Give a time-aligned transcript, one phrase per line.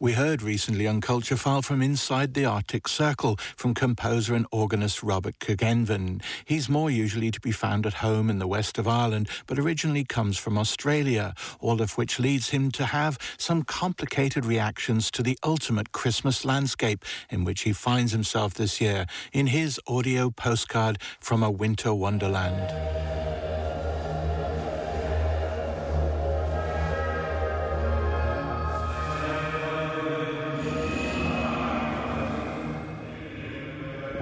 [0.00, 5.02] We heard recently on Culture File from inside the Arctic Circle from composer and organist
[5.02, 6.22] Robert Curgenven.
[6.44, 10.04] He's more usually to be found at home in the west of Ireland, but originally
[10.04, 15.36] comes from Australia, all of which leads him to have some complicated reactions to the
[15.42, 21.42] ultimate Christmas landscape in which he finds himself this year in his audio postcard from
[21.42, 23.27] a winter wonderland.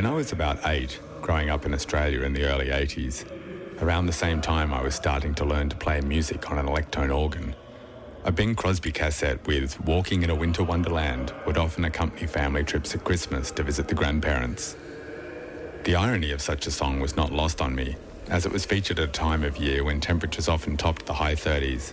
[0.00, 3.26] When I was about eight, growing up in Australia in the early 80s,
[3.82, 7.14] around the same time I was starting to learn to play music on an Electone
[7.14, 7.54] organ,
[8.24, 12.94] a Bing Crosby cassette with Walking in a Winter Wonderland would often accompany family trips
[12.94, 14.74] at Christmas to visit the grandparents.
[15.84, 17.96] The irony of such a song was not lost on me,
[18.30, 21.34] as it was featured at a time of year when temperatures often topped the high
[21.34, 21.92] 30s.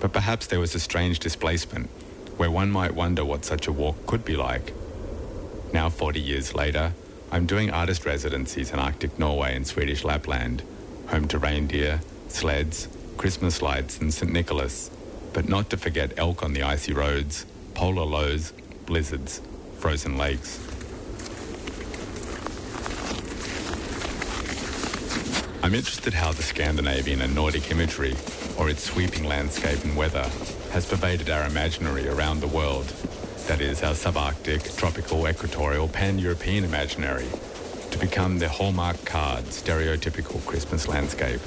[0.00, 1.88] But perhaps there was a strange displacement,
[2.36, 4.74] where one might wonder what such a walk could be like.
[5.72, 6.92] Now, 40 years later,
[7.30, 10.62] I'm doing artist residencies in Arctic Norway and Swedish Lapland,
[11.08, 14.32] home to reindeer, sleds, Christmas lights, and St.
[14.32, 14.90] Nicholas,
[15.34, 18.54] but not to forget elk on the icy roads, polar lows,
[18.86, 19.42] blizzards,
[19.78, 20.58] frozen lakes.
[25.62, 28.16] I'm interested how the Scandinavian and Nordic imagery,
[28.56, 30.30] or its sweeping landscape and weather,
[30.72, 32.90] has pervaded our imaginary around the world
[33.48, 37.26] that is our subarctic, tropical, equatorial, pan-European imaginary,
[37.90, 41.40] to become the hallmark card, stereotypical Christmas landscape.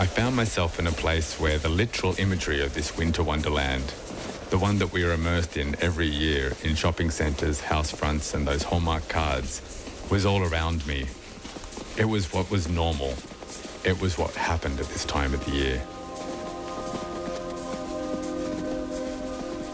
[0.00, 3.94] I found myself in a place where the literal imagery of this winter wonderland,
[4.50, 8.48] the one that we are immersed in every year in shopping centres, house fronts, and
[8.48, 9.62] those hallmark cards,
[10.10, 11.06] was all around me.
[11.96, 13.14] It was what was normal.
[13.84, 15.86] It was what happened at this time of the year.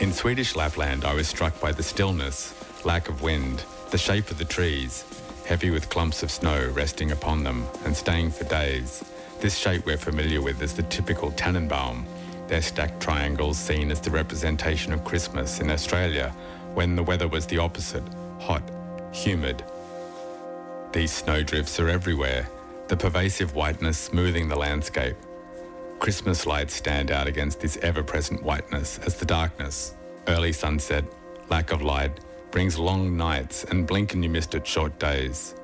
[0.01, 2.55] In Swedish Lapland, I was struck by the stillness,
[2.87, 5.05] lack of wind, the shape of the trees,
[5.45, 9.05] heavy with clumps of snow resting upon them and staying for days.
[9.41, 12.07] This shape we're familiar with is the typical Tannenbaum,
[12.49, 16.35] their stacked triangles seen as the representation of Christmas in Australia
[16.73, 18.05] when the weather was the opposite,
[18.39, 18.63] hot,
[19.13, 19.63] humid.
[20.93, 22.49] These snowdrifts are everywhere,
[22.89, 25.17] the pervasive whiteness smoothing the landscape.
[26.01, 29.97] Christmas lights stand out against this ever present whiteness as the darkness,
[30.29, 31.05] early sunset,
[31.51, 35.55] lack of light, brings long nights and blink and you missed it short days.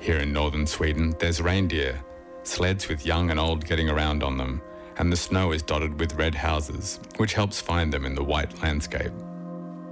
[0.00, 2.02] Here in northern Sweden, there's reindeer,
[2.42, 4.62] sleds with young and old getting around on them,
[4.96, 8.62] and the snow is dotted with red houses, which helps find them in the white
[8.62, 9.12] landscape.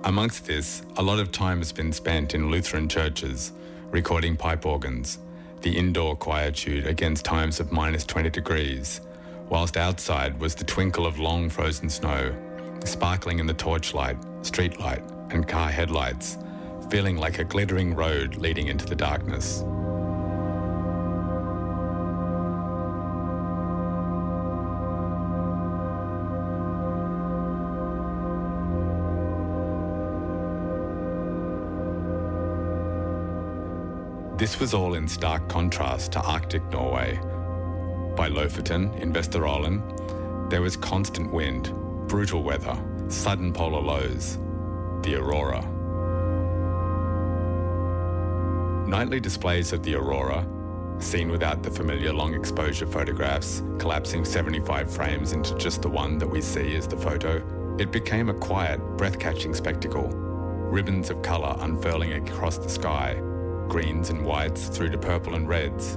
[0.04, 3.52] Amongst this, a lot of time has been spent in Lutheran churches,
[3.91, 5.19] recording pipe organs,
[5.60, 9.02] the indoor quietude against times of minus 20 degrees,
[9.50, 12.34] whilst outside was the twinkle of long frozen snow,
[12.84, 15.03] sparkling in the torchlight, streetlight,
[15.34, 16.38] and car headlights,
[16.88, 19.65] feeling like a glittering road leading into the darkness.
[34.38, 37.21] This was all in stark contrast to Arctic Norway,
[38.16, 41.72] by Lofoten in Vesterålen, there was constant wind,
[42.09, 42.76] brutal weather,
[43.09, 44.38] sudden polar lows,
[45.03, 45.60] the aurora.
[48.88, 50.47] Nightly displays of the aurora,
[50.99, 56.28] seen without the familiar long exposure photographs, collapsing 75 frames into just the one that
[56.28, 57.43] we see as the photo,
[57.78, 60.09] it became a quiet, breath-catching spectacle.
[60.09, 63.15] Ribbons of colour unfurling across the sky,
[63.69, 65.97] greens and whites through to purple and reds,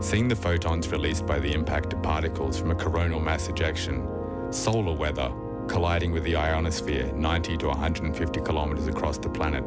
[0.00, 4.06] Seeing the photons released by the impact of particles from a coronal mass ejection,
[4.52, 5.32] solar weather
[5.68, 9.64] colliding with the ionosphere 90 to 150 kilometres across the planet.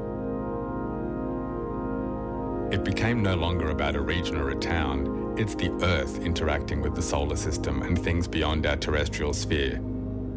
[2.74, 6.96] It became no longer about a region or a town, it's the Earth interacting with
[6.96, 9.81] the solar system and things beyond our terrestrial sphere.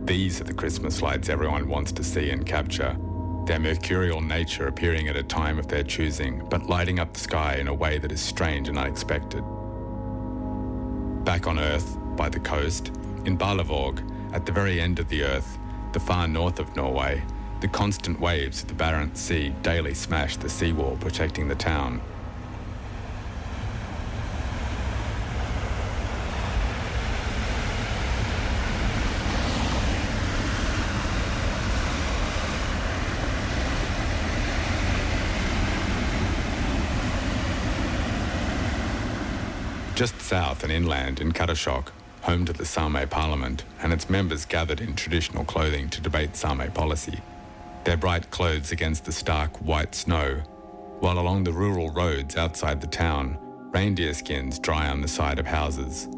[0.04, 2.96] These are the Christmas lights everyone wants to see and capture,
[3.46, 7.56] their mercurial nature appearing at a time of their choosing, but lighting up the sky
[7.56, 9.44] in a way that is strange and unexpected.
[11.24, 12.88] Back on Earth, by the coast,
[13.24, 15.58] in Berlevåg, at the very end of the Earth,
[15.92, 17.22] the far north of Norway,
[17.60, 22.02] the constant waves of the Barents Sea daily smash the seawall protecting the town.
[39.94, 41.90] Just south and inland in Karasjok,
[42.22, 46.68] home to the Sami Parliament, and its members gathered in traditional clothing to debate Sami
[46.68, 47.20] policy.
[47.84, 50.42] Their bright clothes against the stark white snow,
[50.98, 53.38] while along the rural roads outside the town,
[53.72, 56.08] reindeer skins dry on the side of houses,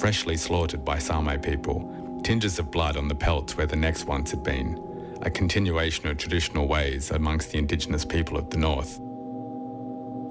[0.00, 4.30] freshly slaughtered by Sami people, tinges of blood on the pelts where the necks once
[4.30, 4.82] had been,
[5.20, 8.98] a continuation of traditional ways amongst the indigenous people of the north.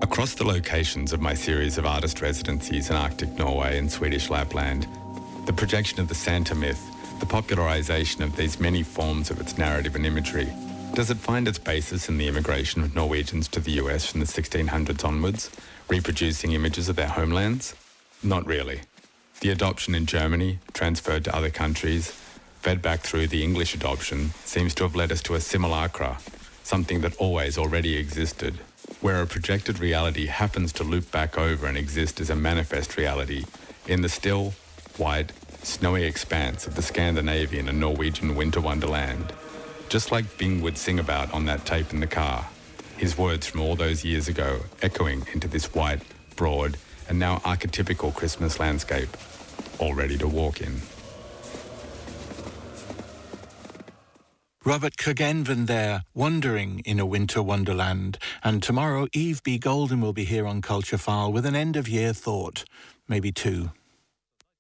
[0.02, 4.88] Across the locations of my series of artist residencies in Arctic Norway and Swedish Lapland,
[5.46, 6.82] the projection of the Santa myth,
[7.20, 10.52] the popularisation of these many forms of its narrative and imagery,
[10.94, 14.26] does it find its basis in the immigration of Norwegians to the US from the
[14.26, 15.50] 1600s onwards,
[15.90, 17.74] reproducing images of their homelands?
[18.22, 18.82] Not really.
[19.42, 22.12] The adoption in Germany, transferred to other countries,
[22.62, 26.18] fed back through the English adoption, seems to have led us to a simulacra,
[26.64, 28.60] something that always already existed,
[29.06, 33.46] where a projected reality happens to loop back over and exist as a manifest reality
[33.86, 34.56] in the still,
[34.98, 35.32] white,
[35.62, 39.32] snowy expanse of the Scandinavian and Norwegian winter wonderland,
[39.90, 42.48] just like Bing would sing about on that tape in the car,
[42.98, 46.02] his words from all those years ago echoing into this white,
[46.36, 46.76] broad,
[47.08, 49.16] and now archetypical Christmas landscape,
[49.78, 50.82] all ready to walk in.
[54.68, 58.18] Robert Curgenven there, wandering in a winter wonderland.
[58.44, 59.60] And tomorrow, Eve B.
[59.60, 62.66] Golden will be here on Culture File with an end of year thought,
[63.08, 63.70] maybe two.